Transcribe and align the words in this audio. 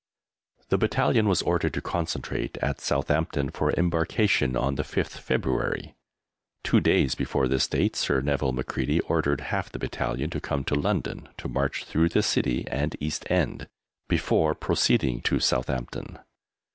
The 0.69 0.79
Battalion 0.79 1.27
was 1.27 1.43
ordered 1.43 1.75
to 1.75 1.79
concentrate 1.81 2.57
at 2.57 2.81
Southampton 2.81 3.51
for 3.51 3.71
embarkation 3.77 4.55
on 4.55 4.73
the 4.73 4.81
5th 4.81 5.19
February. 5.19 5.93
Two 6.63 6.79
days 6.79 7.13
before 7.13 7.47
this 7.47 7.67
date 7.67 7.95
Sir 7.95 8.19
Nevil 8.19 8.51
Macready 8.51 8.99
ordered 9.01 9.41
half 9.41 9.71
the 9.71 9.77
Battalion 9.77 10.31
to 10.31 10.41
come 10.41 10.63
to 10.63 10.73
London 10.73 11.29
to 11.37 11.47
march 11.47 11.83
through 11.83 12.09
the 12.09 12.23
City 12.23 12.65
and 12.67 12.95
East 12.99 13.29
End, 13.29 13.67
before 14.09 14.55
proceeding 14.55 15.21
to 15.21 15.39
Southampton. 15.39 16.17